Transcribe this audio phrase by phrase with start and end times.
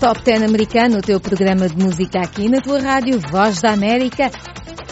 [0.00, 4.30] Top 10 Americano, o teu programa de música aqui na tua rádio Voz da América.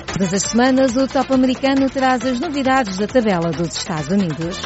[0.07, 4.57] Todas as semanas o Top Americano traz as novidades da tabela dos Estados Unidos.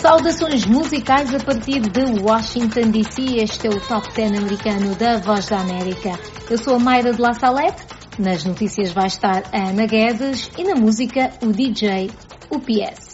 [0.00, 3.36] Saudações musicais a partir de Washington DC.
[3.36, 6.18] Este é o Top 10 americano da Voz da América.
[6.48, 7.84] Eu sou a Mayra de La Salette.
[8.18, 12.10] Nas notícias vai estar a Ana Guedes e na música o DJ,
[12.48, 13.09] o PS.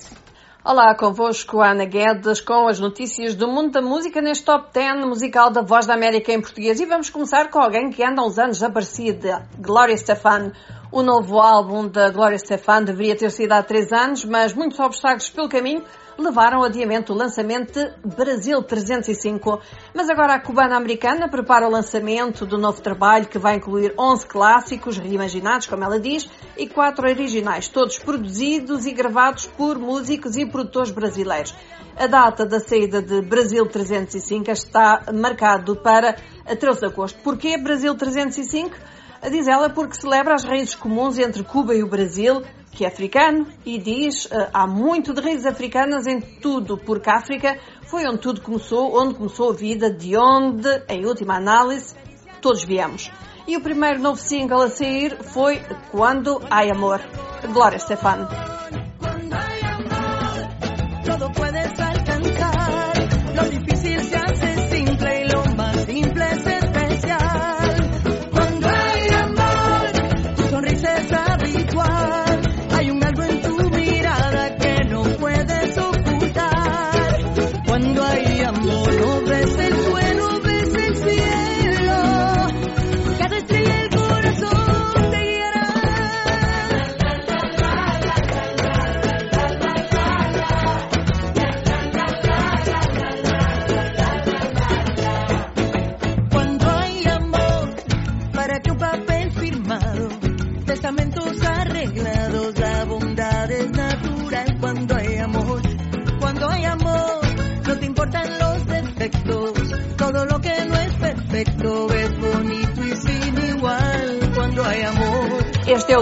[0.68, 5.48] Olá, convosco Ana Guedes com as notícias do mundo da música neste Top 10 musical
[5.48, 6.80] da Voz da América em português.
[6.80, 10.50] E vamos começar com alguém que anda há uns anos desaparecida, Gloria Stefan.
[10.90, 15.30] O novo álbum da Gloria Stefan deveria ter sido há três anos, mas muitos obstáculos
[15.30, 15.84] pelo caminho
[16.18, 19.60] levaram adiante o lançamento de Brasil 305.
[19.94, 24.26] Mas agora a cubana americana prepara o lançamento do novo trabalho que vai incluir 11
[24.26, 30.46] clássicos reimaginados, como ela diz, e quatro originais, todos produzidos e gravados por músicos e
[30.46, 31.54] produtores brasileiros.
[31.96, 37.18] A data da saída de Brasil 305 está marcado para 13 de agosto.
[37.22, 38.76] Porquê Brasil 305?
[39.30, 42.42] Diz ela porque celebra as raízes comuns entre Cuba e o Brasil,
[42.76, 47.16] que é africano, e diz uh, há muito de raízes africanas em tudo, porque a
[47.16, 51.94] África foi onde tudo começou, onde começou a vida, de onde, em última análise,
[52.42, 53.10] todos viemos.
[53.48, 57.00] E o primeiro novo single a sair foi Quando Há Amor.
[57.50, 58.28] Glória Stefano.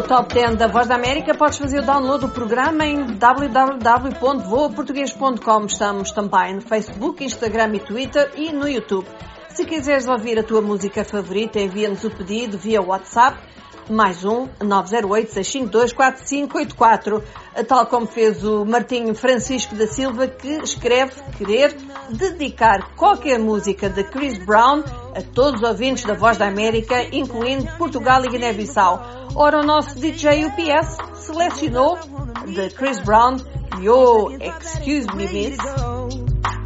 [0.06, 1.34] Top 10 da Voz da América.
[1.34, 5.64] Podes fazer o download do programa em www.voaportugues.com.
[5.64, 9.06] Estamos também no Facebook, Instagram e Twitter e no YouTube.
[9.48, 13.54] Se quiseres ouvir a tua música favorita, envia-nos o pedido via WhatsApp
[13.88, 17.22] mais um 908-652-4584,
[17.66, 21.74] tal como fez o Martinho Francisco da Silva, que escreve querer
[22.10, 24.82] dedicar qualquer música de Chris Brown
[25.14, 29.28] a todos os ouvintes da Voz da América, incluindo Portugal e Guiné-Bissau.
[29.34, 31.98] Ora, o nosso DJ UPS selecionou
[32.46, 33.36] de Chris Brown
[33.80, 35.58] Yo, Excuse Me Miss.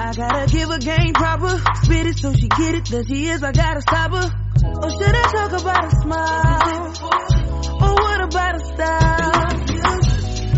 [0.00, 3.52] I gotta give game proper, spit it so she get it, that she is, I
[3.52, 4.30] gotta stop her.
[4.80, 6.92] Or should I talk about a smile?
[7.80, 9.48] Or what about a style?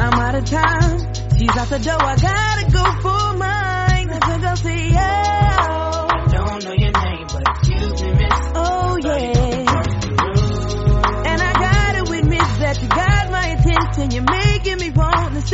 [0.00, 0.98] I'm out of time.
[1.38, 2.02] She's out the door.
[2.02, 4.10] I gotta go for mine.
[4.10, 5.89] I think I'll see you.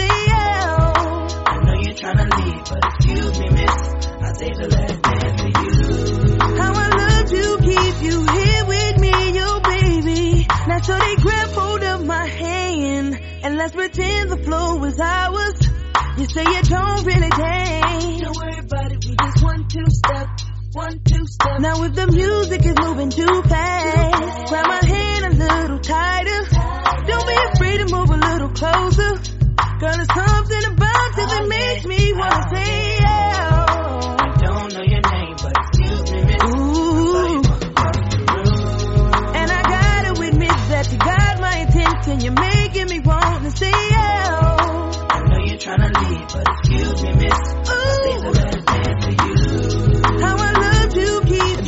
[0.02, 3.72] I know you're trying to leave, but excuse me, miss.
[4.20, 5.00] I say the last
[5.40, 6.56] for you.
[6.56, 8.64] How I love to keep you here.
[8.66, 10.46] With me, your baby.
[10.66, 15.68] Now shorty grab hold of my hand and let's pretend the flow was ours.
[16.18, 18.20] You say you don't really dance.
[18.20, 20.28] Don't worry about it, we just one two step,
[20.72, 21.60] one two step.
[21.60, 26.44] Now if the music is moving too fast, grab my hand a little tighter.
[27.06, 29.35] Don't be afraid to move a little closer.
[29.78, 33.06] Girl, there's something about it that makes me wanna say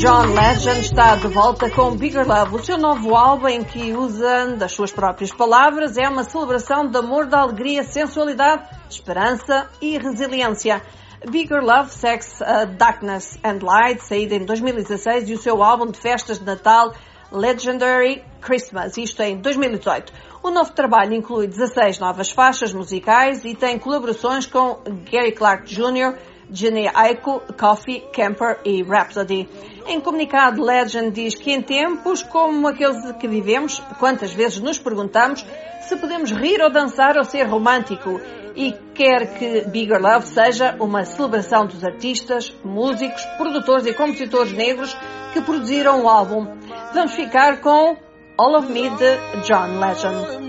[0.09, 4.57] John Legend está de volta com Bigger Love, o seu novo álbum em que usa
[4.57, 10.81] das suas próprias palavras, é uma celebração de amor, de alegria, sensualidade, esperança e resiliência.
[11.29, 15.99] Bigger Love, Sex, uh, Darkness and Light, saída em 2016, e o seu álbum de
[15.99, 16.95] festas de Natal
[17.31, 20.11] Legendary Christmas, isto em 2018.
[20.43, 24.79] O novo trabalho inclui 16 novas faixas musicais e tem colaborações com
[25.13, 26.17] Gary Clark Jr.,
[26.51, 29.49] Jenny Aiko, Coffee, Camper e Rhapsody.
[29.89, 35.43] Em comunicado, Legend diz que em tempos como aqueles que vivemos, quantas vezes nos perguntamos
[35.89, 38.21] se podemos rir ou dançar ou ser romântico
[38.55, 44.95] e quer que Bigger Love seja uma celebração dos artistas, músicos, produtores e compositores negros
[45.33, 46.47] que produziram o álbum.
[46.93, 47.97] Vamos ficar com
[48.37, 50.49] All of Me de John Legend.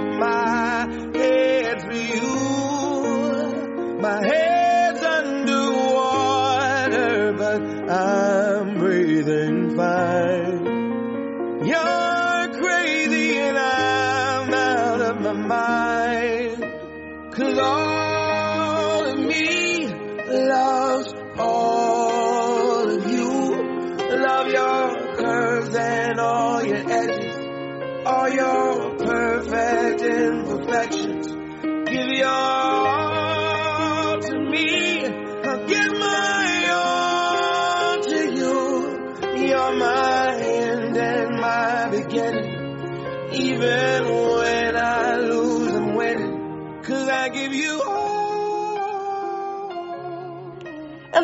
[17.53, 17.90] long.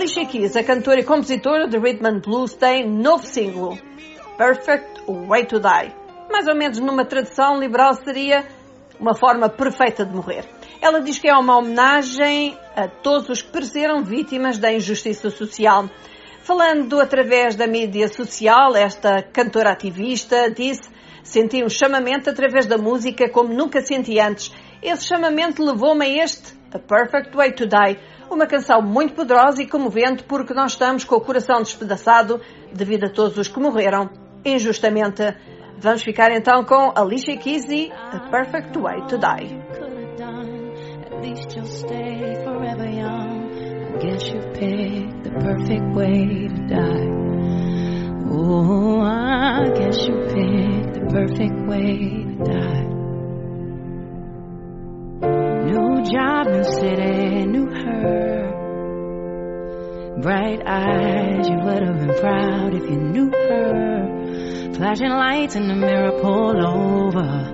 [0.08, 3.78] Alicia Keys, a cantora e compositora de rhythm and blues, tem novo single,
[4.38, 5.94] Perfect Way to Die.
[6.32, 8.48] Mais ou menos numa tradução liberal seria
[9.02, 10.46] uma forma perfeita de morrer.
[10.82, 15.90] Ela diz que é uma homenagem a todos os que pereceram vítimas da injustiça social.
[16.42, 20.90] Falando através da mídia social, esta cantora ativista disse
[21.22, 24.54] senti um chamamento através da música como nunca senti antes.
[24.82, 29.68] Esse chamamento levou-me a este, A Perfect Way to Die, uma canção muito poderosa e
[29.68, 32.42] comovente porque nós estamos com o coração despedaçado
[32.74, 34.10] devido a todos os que morreram
[34.46, 35.24] injustamente.
[35.80, 39.78] Vamos ficar então com Alicia Keys e A Perfect Way to Die.
[48.30, 52.97] Oh, I guess you picked the perfect way to die.
[55.98, 58.52] New job, new city, new her.
[60.22, 64.74] Bright eyes, you would have been proud if you knew her.
[64.76, 67.52] Flashing lights in the mirror, pull over,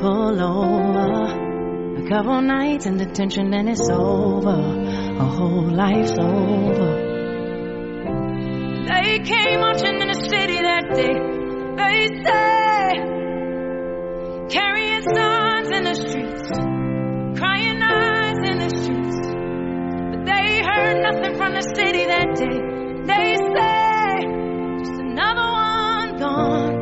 [0.00, 1.26] pull over.
[2.02, 4.48] A couple nights in detention and it's over.
[4.48, 6.96] A whole life's over.
[8.88, 11.12] They came marching in the city that day.
[11.76, 13.02] They say,
[14.48, 16.79] carrying signs in the streets,
[20.90, 22.58] heard nothing from the city that day.
[23.10, 24.26] They say,
[24.82, 26.74] just another one gone.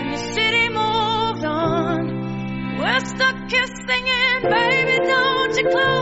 [0.00, 2.78] And the city moved on.
[2.78, 6.01] We're stuck here singing, baby, don't you close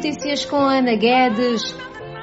[0.00, 1.76] notícias com Ana Guedes.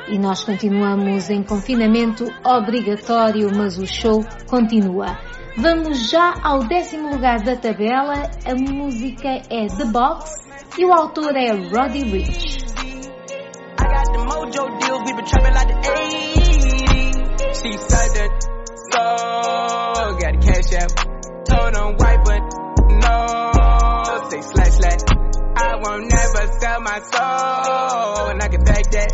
[0.10, 5.15] E nós continuamos em confinamento obrigatório, mas o show continua.
[5.55, 8.31] Vamos já ao décimo lugar da tabela.
[8.46, 10.31] A música é The Box
[10.75, 12.65] e o autor é Roddy Rich.
[23.00, 23.47] I
[25.88, 28.27] won't never sell my soul.
[28.32, 29.12] And I can take that.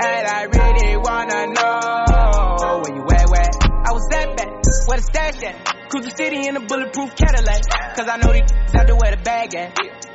[0.00, 3.50] And I really wanna know where you at, where?
[3.88, 4.52] I was that bad.
[4.86, 5.56] Where the stash at?
[5.88, 7.64] Cruise the city in a bulletproof Cadillac.
[7.96, 9.74] Cause I know these out there where the bag at.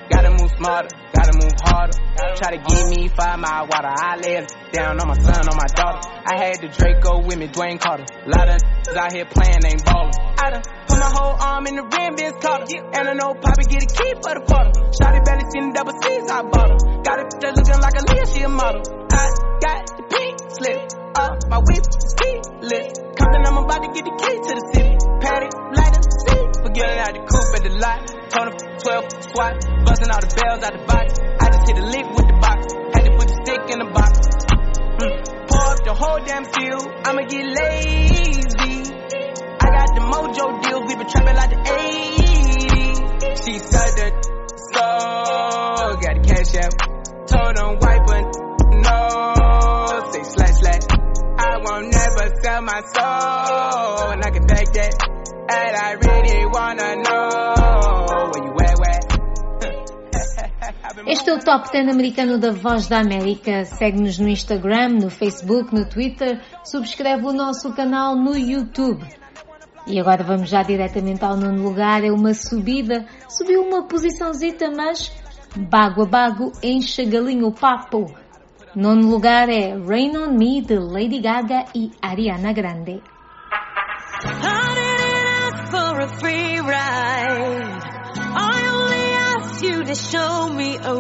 [0.09, 1.97] Gotta move smarter, gotta move harder.
[2.37, 3.89] Try to give me five mile water.
[3.89, 6.05] I it down on my son, on my daughter.
[6.05, 8.05] I had the Draco with me, Dwayne Carter.
[8.05, 8.61] A lot of
[8.95, 10.13] out here playing, ain't ballin'.
[10.37, 10.63] I done
[11.05, 12.65] my whole arm in the rim, Vince Carter.
[12.65, 14.73] And I know Poppy get a key for the quarter.
[14.97, 16.79] Shotty belly seen the double C's, I bought her.
[17.05, 18.81] Got it just looking like a Leah, she a model.
[19.13, 19.23] I
[19.61, 20.81] got the pink slip
[21.13, 22.89] up, my whip is keyless.
[23.21, 24.93] Compton, I'm about to get the key to the city.
[25.21, 28.01] Patty, light up, see, forgetting out the coupe at the lot.
[28.33, 28.49] Him
[28.81, 29.53] 12 swat,
[29.85, 31.07] busting all the bells out the box.
[31.21, 32.59] I just hit a lick with the box,
[32.97, 34.13] had to put the stick in the box.
[35.05, 35.13] Mm.
[35.53, 38.84] Pour up the whole damn field, I'ma get lazy.
[39.95, 43.45] The mojo deals, we been trapping like the 80s.
[43.45, 44.35] She said that
[46.01, 46.51] got cash.
[47.27, 47.55] Told
[48.83, 50.85] no, say slash slash.
[51.37, 54.93] I won't never sell my soul, and I can that.
[55.47, 57.55] And I really wanna know?
[61.07, 63.65] Este é o Top 10 americano da Voz da América.
[63.65, 66.41] Segue-nos no Instagram, no Facebook, no Twitter.
[66.63, 69.05] Subscreve o nosso canal no YouTube.
[69.87, 72.03] E agora vamos já diretamente ao nono lugar.
[72.03, 73.05] É uma subida.
[73.29, 75.11] Subiu uma posiçãozita, mas
[75.55, 78.13] bago a bago enche galinho o papo.
[78.75, 83.01] Nono lugar é Rain on Me de Lady Gaga e Ariana Grande.
[89.61, 90.93] you to show me a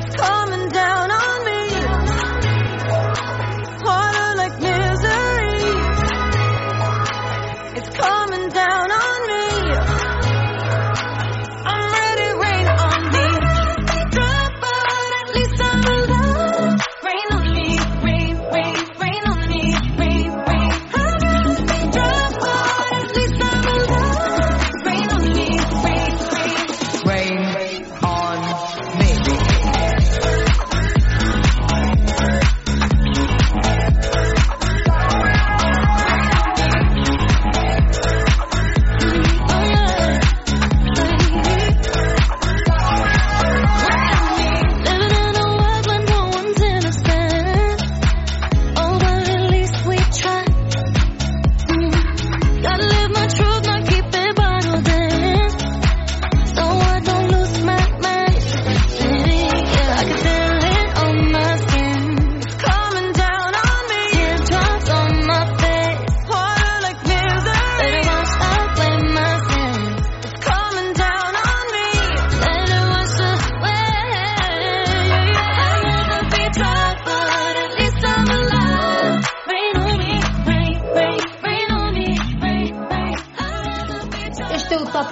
[0.00, 0.67] It's coming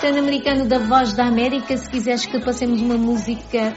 [0.06, 1.76] Este é o Top 10 americano da Voz da América.
[1.76, 3.74] Se quiseres que passemos uma música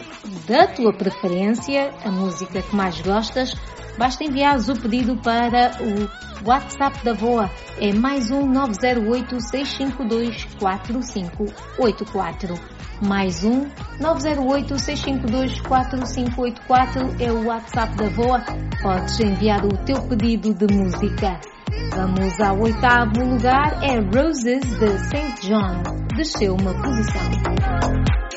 [0.47, 3.55] da tua preferência, a música que mais gostas,
[3.97, 6.07] basta enviares o pedido para o
[6.47, 7.49] WhatsApp da VOA.
[7.79, 12.53] É mais um 908 652 4584.
[13.01, 13.67] Mais um
[13.99, 18.43] 908 652 4584 é o WhatsApp da VOA.
[18.83, 21.39] Podes enviar o teu pedido de música.
[21.95, 25.47] Vamos ao oitavo lugar, é Roses de St.
[25.47, 25.83] John.
[26.15, 28.28] Desceu uma posição.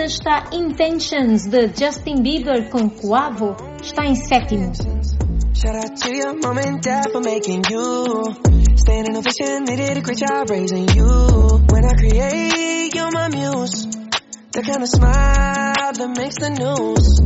[0.00, 4.72] Descidas está Intentions de Justin Bieber com Coavo, está em sétimo.
[5.54, 6.40] Shout out to your
[7.12, 8.34] for making you.
[8.86, 10.50] Did a great job
[10.96, 11.60] you.
[11.70, 12.94] When I create,
[13.28, 13.86] muse.
[14.52, 17.20] The kind of smile that makes the news.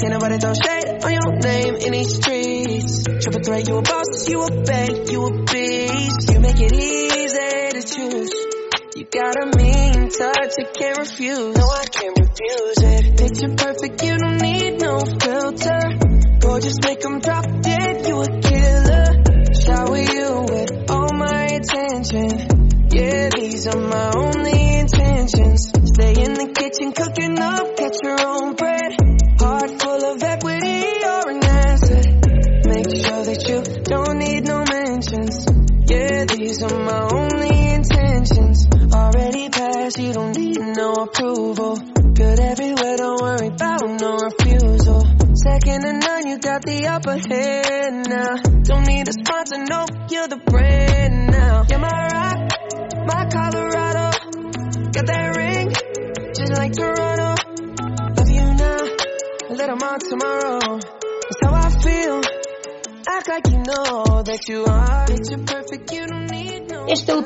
[0.00, 3.04] Can't nobody throw shade on your name in these streets.
[3.04, 6.32] Triple threat, you a boss, you a bank, you a beast.
[6.32, 8.61] You make it easy to choose.
[9.02, 11.56] You got a mean touch, I can't refuse.
[11.56, 13.18] No, I can't refuse it.
[13.18, 15.98] Picture perfect, you don't need no filter.
[16.38, 17.71] Gorgeous, make them drop dead,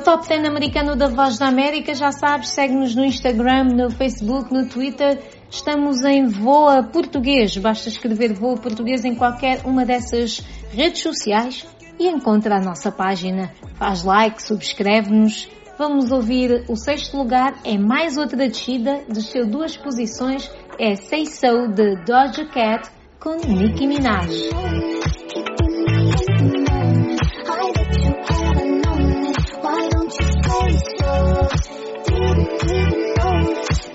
[0.07, 1.93] Top 10 americano da Voz da América.
[1.93, 5.21] Já sabes, segue-nos no Instagram, no Facebook, no Twitter.
[5.51, 7.57] Estamos em Voa Português.
[7.57, 11.67] Basta escrever Voa Português em qualquer uma dessas redes sociais
[11.99, 13.51] e encontra a nossa página.
[13.75, 15.49] Faz like, subscreve-nos.
[15.77, 17.59] Vamos ouvir o sexto lugar.
[17.65, 19.01] É mais outra descida.
[19.09, 20.49] Desceu duas posições.
[20.79, 22.89] É Say So de Doja Cat
[23.19, 24.31] com Nicki Minaj.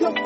[0.05, 0.22] Oh,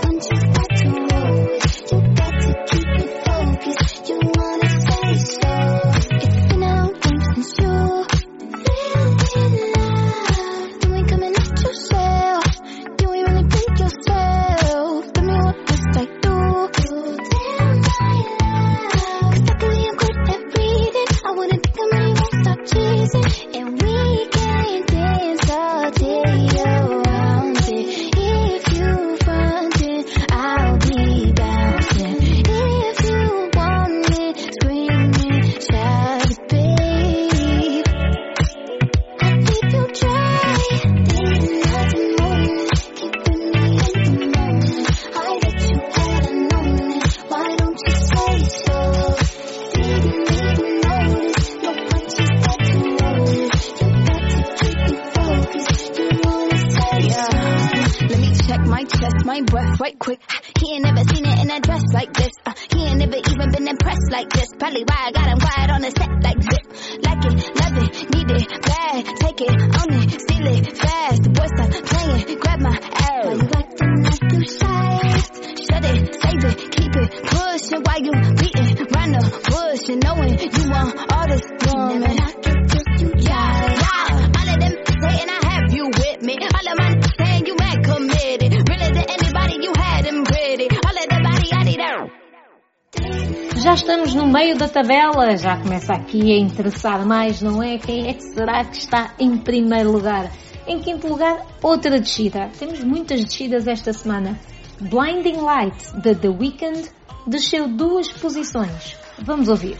[93.86, 97.78] estamos no meio da tabela, já começa aqui a interessar mais, não é?
[97.78, 100.28] Quem é que será que está em primeiro lugar?
[100.66, 102.50] Em quinto lugar, outra descida.
[102.58, 104.40] Temos muitas descidas esta semana.
[104.80, 106.90] Blinding Light, de The Weeknd,
[107.28, 108.96] desceu duas posições.
[109.20, 109.76] Vamos ouvir.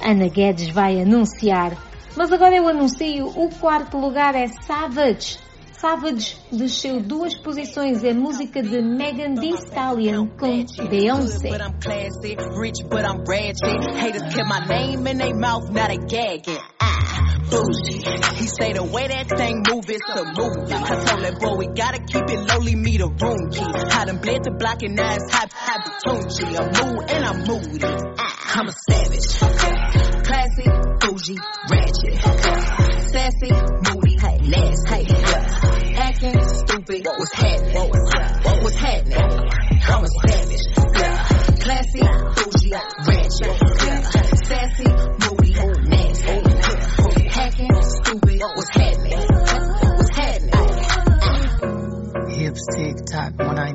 [0.00, 1.76] Ana Guedes vai anunciar.
[2.16, 5.38] Mas agora eu anuncio, o quarto lugar é Savage.
[5.72, 11.48] Savage desceu duas posições, é música de Megan Thee Stallion com Beyoncé.
[17.50, 18.02] Bougie.
[18.38, 20.72] He say the way that thing move, it's a movie.
[20.72, 23.64] I told that boy we gotta keep it lowly, me the room key.
[23.64, 26.46] I done bled the block and now it's hot, hot Tunchi.
[26.54, 27.84] I'm mood and I'm moody.
[28.18, 29.26] Ah, I'm a savage.
[30.22, 30.66] Classy,
[31.00, 31.38] bougie,
[31.70, 32.14] ratchet.
[33.12, 33.52] Sassy,
[33.84, 34.16] moody,
[34.48, 35.06] nasty.
[35.12, 35.72] Yeah.
[35.94, 37.74] Acting stupid, what was happening?
[37.74, 39.18] What was, happening?
[39.18, 40.64] I'm a savage.
[41.60, 42.02] Classy,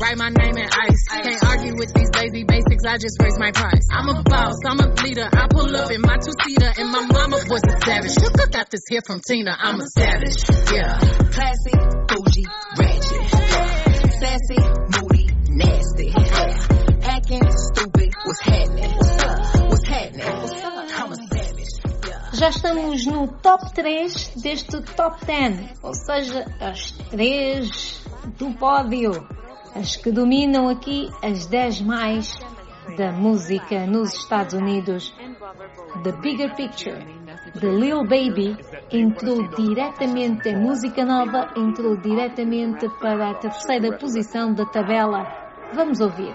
[0.00, 1.02] Write my name in ice.
[1.10, 2.84] Can't argue with these lazy basics.
[2.86, 3.86] I just raise my price.
[3.90, 4.54] I'm a boss.
[4.64, 5.28] I'm a leader.
[5.32, 8.16] I pull up in my two seater, and my mama was a savage.
[8.18, 9.56] I got this here from Tina.
[9.58, 10.38] I'm a savage.
[10.72, 10.98] Yeah.
[11.34, 11.74] Classy,
[12.06, 12.46] bougie,
[12.78, 13.28] ratchet.
[14.20, 14.60] Sassy,
[14.94, 16.14] moody, nasty.
[17.02, 18.90] Acting stupid, what's happening?
[19.68, 20.22] What's happening?
[20.22, 21.48] I'm a savage.
[22.34, 28.04] Já estamos no top 3 deste top 10, ou seja, as 3
[28.36, 29.26] do pódio,
[29.74, 32.38] as que dominam aqui as 10 mais
[32.96, 35.14] da música nos Estados Unidos.
[36.02, 37.04] The Bigger Picture,
[37.54, 38.56] de Lil Baby,
[38.90, 45.26] entrou diretamente, a música nova entrou diretamente para a terceira posição da tabela.
[45.74, 46.34] Vamos ouvir.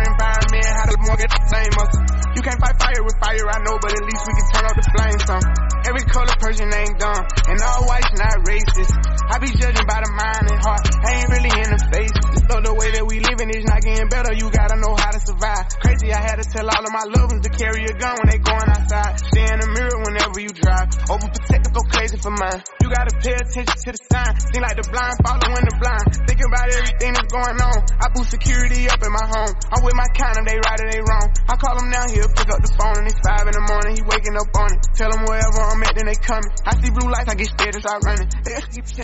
[0.00, 0.66] environment.
[0.66, 1.92] How the more get the same us.
[2.30, 4.76] You can't fight fire with fire, I know, but at least we can turn off
[4.78, 5.44] the flames some.
[5.80, 8.94] Every color person ain't dumb, and all whites not racist.
[9.28, 12.14] I be judging by the mind and heart, I ain't really in the face.
[12.46, 15.20] So the way that we living is not getting better, you gotta know how to
[15.20, 15.66] survive.
[15.82, 18.28] Crazy, I had to tell all of my loved ones to carry a gun when
[18.30, 19.18] they going outside.
[19.20, 20.86] Stay in the mirror whenever you drive.
[21.10, 22.60] Overprotective, go crazy for mine.
[22.78, 24.32] You gotta pay attention to the sign.
[24.54, 26.06] Seem like the blind following the blind.
[26.30, 27.78] Thinking about everything that's going on.
[27.98, 29.52] I boost security up in my home.
[29.74, 31.26] I'm with my kind of they right or they wrong.
[31.50, 33.98] I call them now, he'll pick up the phone and it's five in the morning.
[33.98, 34.80] He waking up on it.
[34.94, 36.50] Tell him wherever I'm at, then they coming.
[36.62, 38.30] I see blue lights, I get scared and start running.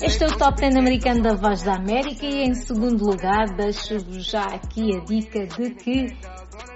[0.07, 4.25] Este é o top 10 americano da Voz da América e em segundo lugar deixo-vos
[4.31, 6.17] já aqui a dica de que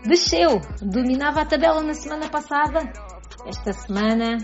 [0.05, 2.81] desceu, dominava a tabela na semana passada,
[3.47, 4.39] esta semana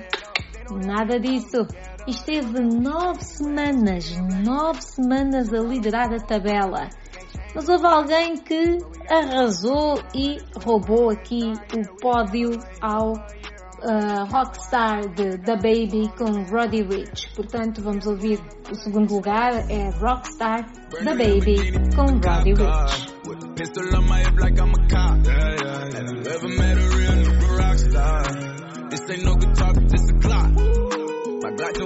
[0.71, 1.67] nada disso.
[2.07, 6.89] Esteve nove semanas, nove semanas a liderar a tabela.
[7.55, 8.79] Mas houve alguém que
[9.09, 17.35] arrasou e roubou aqui o pódio ao uh, Rockstar de The Baby com Roddy Rich.
[17.35, 23.17] Portanto, vamos ouvir o segundo lugar, é Rockstar The Baby com Roddy Rich.
[23.57, 25.27] Pistol on my hip like I'm a cop.
[25.27, 28.23] Yeah, yeah, met a real rock star?
[28.91, 30.51] This ain't no guitar, this a clock.
[31.43, 31.77] My Glock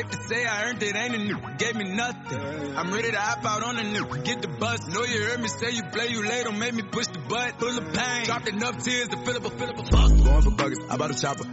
[0.00, 2.40] Safe to say I earned it, ain't a nigga gave me nothing.
[2.74, 4.88] I'm ready to hop out on a nigga, get the bus.
[4.88, 7.60] Know you heard me say you play, you late, don't make me push the butt.
[7.60, 10.24] Full of pain, dropped enough tears to fill up a fill up a fuck.
[10.24, 11.44] Going for buggers, I bought a chopper.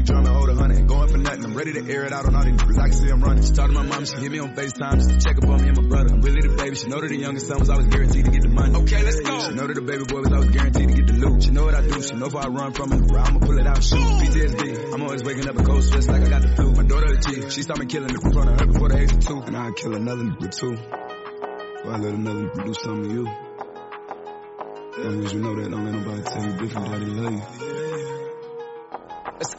[0.00, 0.86] I got a big drum and hold a hundred.
[0.88, 2.78] Going for nothing, I'm ready to air it out on all these niggas.
[2.78, 3.44] I can see I'm running.
[3.44, 5.62] She talked to my mom, she hit me on FaceTime just to check up on
[5.62, 6.14] me and my brother.
[6.14, 8.42] I'm really the baby, she know that the youngest son was always guaranteed to get
[8.42, 8.74] the money.
[8.80, 9.40] Okay, let's go.
[9.40, 11.42] She know that the baby boy was always guaranteed to get the loot.
[11.42, 13.66] She know what I do, she know if I run from it, I'ma pull it
[13.66, 14.00] out shoot.
[14.00, 16.72] PTSD, I'm always waking up in cold sweats like I got the flu.
[16.72, 19.12] My daughter the chief, she saw me killing in front of her before the age
[19.12, 19.40] of two.
[19.42, 20.74] And I'd kill another nigga too.
[21.84, 23.26] Or I let another nigga do something to you.
[24.90, 27.89] As long as you know that, don't let nobody tell you different, daddy love you.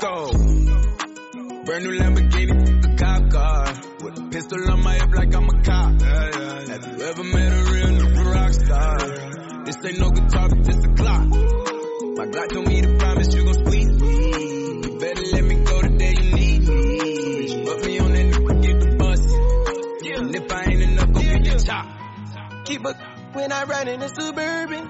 [0.01, 0.31] Go.
[0.33, 3.65] Brand new Lamborghini, a cop car.
[4.01, 6.01] With a pistol on my hip like I'm a cop.
[6.01, 8.97] Have you ever met a real rock star?
[9.63, 11.27] This ain't no guitar, but this a clock.
[11.27, 14.81] My Glock told me to promise you gon' squeeze me.
[14.81, 17.63] You better let me go the day you need me.
[17.63, 19.19] Put me on that nigga, get the bus.
[20.17, 22.65] And if I ain't enough, go get the chop.
[22.65, 22.95] Keep a
[23.33, 24.87] when I ride in the suburban.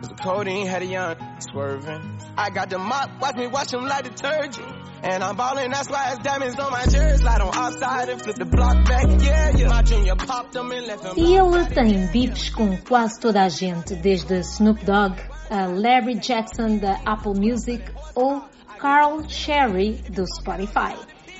[0.00, 2.13] Cause the codeine had a young swerving.
[2.36, 4.66] I got the mop, watch me wash them like detergent.
[5.02, 7.18] And I'm ballin', that's why it's diamonds on my jersey.
[7.18, 9.04] Slide on outside and flip the block back.
[9.22, 9.68] Yeah, yeah.
[9.68, 11.14] My junior popped them and left them.
[11.16, 15.20] E ele tem bifes com quase toda a gente, desde Snoop Dogg
[15.50, 18.42] a Larry Jackson da Apple Music ou
[18.78, 20.96] Carl Sherry do Spotify.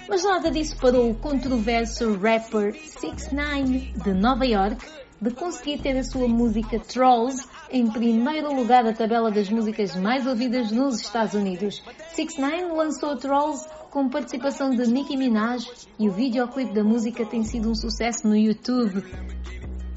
[0.08, 4.86] Mas nada disso parou o controverso rapper 6ix9ine de Nova York
[5.20, 10.28] de conseguir ter a sua música Trolls em primeiro lugar da tabela das músicas mais
[10.28, 11.82] ouvidas nos Estados Unidos.
[12.16, 17.68] 6ix9ine lançou Trolls com participação de Nicki Minaj e o videoclipe da música tem sido
[17.68, 19.02] um sucesso no YouTube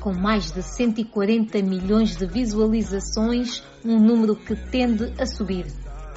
[0.01, 5.67] com mais de 140 milhões de visualizações, um número que tende a subir.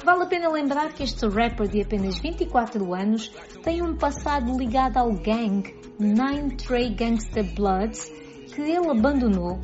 [0.03, 4.97] Vale a pena lembrar que este rapper de apenas 24 anos tem um passado ligado
[4.97, 5.61] ao gang
[5.99, 8.11] Nine Trey Gangsta Bloods,
[8.55, 9.59] que ele abandonou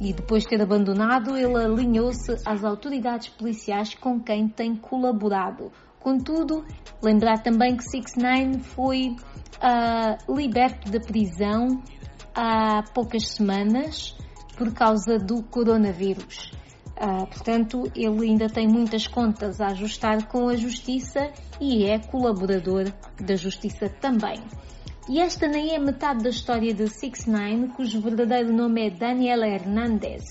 [0.00, 5.70] e depois de ter abandonado, ele alinhou-se às autoridades policiais com quem tem colaborado.
[6.00, 6.64] Contudo,
[7.02, 11.82] lembrar também que 6ix9ine foi uh, liberto da prisão
[12.34, 14.16] há poucas semanas
[14.56, 16.50] por causa do coronavírus.
[16.96, 22.90] Uh, portanto, ele ainda tem muitas contas a ajustar com a justiça e é colaborador
[23.20, 24.40] da justiça também.
[25.08, 30.22] E esta nem é metade da história de 6ix9ine, cujo verdadeiro nome é Daniela Hernandez.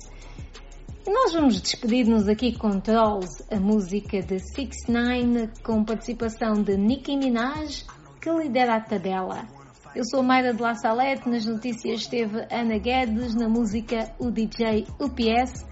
[1.05, 7.17] E nós vamos despedir-nos aqui com Trolls, a música de 6ix9ine com participação de Nicki
[7.17, 7.85] Minaj,
[8.21, 9.47] que lidera a tabela.
[9.95, 14.85] Eu sou Mayra de La Salete, nas notícias esteve Ana Guedes, na música o DJ
[14.99, 15.65] UPS.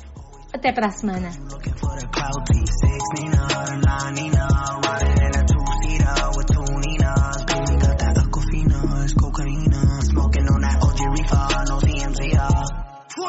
[0.51, 1.29] Até para a semana.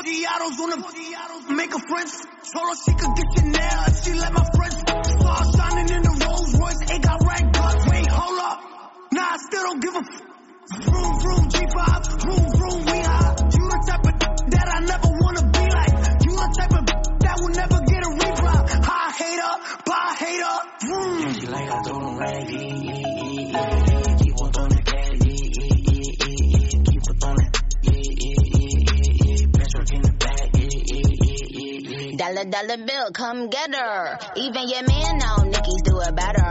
[0.09, 2.09] Forty-autos on the make a friend.
[2.49, 4.81] Told her she could get Chanel if she let my friends.
[4.81, 7.77] Star shining in the Rolls Royce, it got ragged up.
[7.93, 8.59] Wait, hold up.
[9.13, 10.25] Nah, I still don't give a f-
[10.89, 13.37] Vroom, vroom, G5, vroom, vroom, we high.
[13.53, 14.17] You the type of
[14.49, 15.93] that I never wanna be like.
[16.25, 18.59] You the type of that will never get a reply.
[18.89, 19.53] High hater,
[19.85, 20.57] bye hater,
[20.89, 21.35] vroom.
[21.37, 22.49] She like I told him right,
[32.29, 34.19] Dollar dollar bill, come get her.
[34.37, 36.45] Even your man know Nicki's do it better.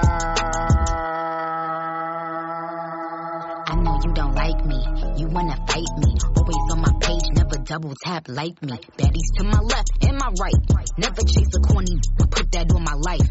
[3.62, 4.82] I know you don't like me,
[5.22, 6.18] you wanna fight me.
[6.36, 8.80] Always on my page, never double tap like me.
[8.98, 10.90] Baddies to my left and my right.
[10.98, 13.30] Never chase a corny, put that on my life.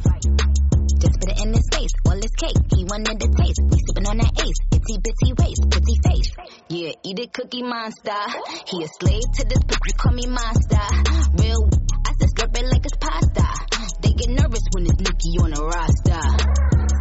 [1.03, 2.57] Just spit it in his face, all his cake.
[2.77, 3.61] He wanted the taste.
[3.67, 4.61] We sippin' on that ace.
[4.71, 6.31] Itty bitty waist, pretty face.
[6.69, 8.15] Yeah, eat it, cookie monster.
[8.71, 10.87] He a slave to this bitch, you call me monster.
[11.43, 11.69] Real,
[12.47, 13.43] It like it's pasta.
[14.01, 16.23] They get nervous when it's Nicki on the roster.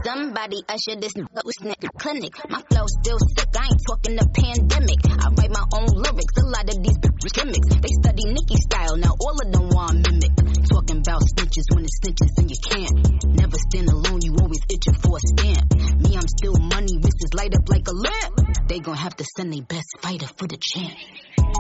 [0.04, 2.34] Somebody usher this snake clinic.
[2.50, 3.54] My flow still sick.
[3.54, 5.00] I ain't talking the pandemic.
[5.06, 6.36] I write my own lyrics.
[6.42, 6.98] A lot of these
[7.30, 7.70] gimmicks.
[7.78, 8.98] They study Nicki style.
[8.98, 10.34] Now all of them want mimic.
[10.66, 12.98] Talking about snitches when it's snitches and you can't.
[13.38, 14.26] Never stand alone.
[14.26, 15.72] You always itching for a stamp.
[16.04, 17.00] Me, I'm still money.
[17.00, 18.34] Wrists light up like a lamp.
[18.68, 20.98] They gon' have to send their best fighter for the champ.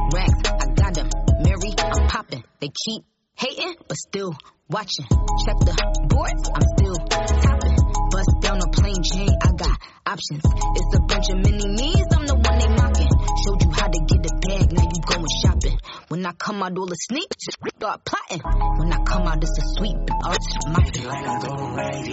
[0.09, 1.07] Racks, I got them.
[1.45, 2.43] Mary, I'm popping.
[2.59, 4.35] They keep hating, but still
[4.69, 5.05] watching.
[5.45, 5.75] Check the
[6.09, 7.77] boards, I'm still topping.
[8.11, 10.43] Bust down a plain chain, I got options.
[10.43, 13.11] It's a bunch of mini me's, I'm the one they mocking.
[13.45, 15.77] Showed you how to get the bag, now you going shopping.
[16.07, 18.41] When I come out, all the sneak, start plotting.
[18.79, 22.05] When I come out, it's a sweet, arts, my She like I told him right.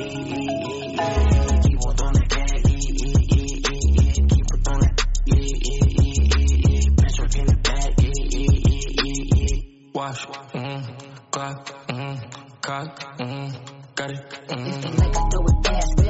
[1.63, 2.47] Keep on yeah.
[4.29, 4.95] Keep on throwing.
[6.97, 7.57] Best work in the
[7.99, 8.33] yeah.
[9.95, 14.99] Wash, mm, Glock, mm, cock, mm, got it, mm.
[14.99, 16.02] like I throw it fast.